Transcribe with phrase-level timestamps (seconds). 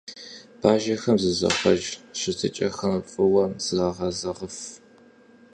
[0.59, 1.83] Бажэхэм зызыхъуэж
[2.19, 4.57] щытыкӏэхэм фӀыуэ зрагъэзэгъыф.